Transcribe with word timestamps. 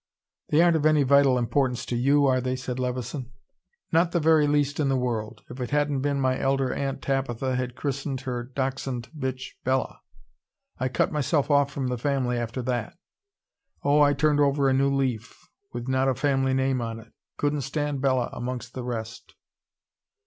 "They 0.49 0.63
aren't 0.63 0.75
of 0.77 0.87
any 0.87 1.03
vital 1.03 1.37
importance 1.37 1.85
to 1.85 1.95
you, 1.95 2.25
are 2.25 2.41
they?" 2.41 2.55
said 2.55 2.79
Levison. 2.79 3.31
"Not 3.91 4.13
the 4.13 4.19
very 4.19 4.47
least 4.47 4.79
in 4.79 4.89
the 4.89 4.97
world 4.97 5.43
if 5.51 5.59
it 5.61 5.69
hadn't 5.69 6.01
been 6.01 6.17
that 6.17 6.21
my 6.23 6.39
elder 6.39 6.73
Aunt 6.73 7.03
Tabitha 7.03 7.55
had 7.55 7.75
christened 7.75 8.21
her 8.21 8.41
dachshund 8.45 9.09
bitch 9.15 9.51
Bella. 9.63 9.99
I 10.79 10.87
cut 10.89 11.11
myself 11.11 11.51
off 11.51 11.71
from 11.71 11.89
the 11.89 11.99
family 11.99 12.39
after 12.39 12.63
that. 12.63 12.97
Oh, 13.83 14.01
I 14.01 14.13
turned 14.13 14.39
over 14.39 14.67
a 14.67 14.73
new 14.73 14.91
leaf, 14.91 15.37
with 15.71 15.87
not 15.87 16.07
a 16.07 16.15
family 16.15 16.55
name 16.55 16.81
on 16.81 16.99
it. 16.99 17.13
Couldn't 17.37 17.61
stand 17.61 18.01
Bella 18.01 18.31
amongst 18.33 18.73
the 18.73 18.83
rest." 18.83 19.35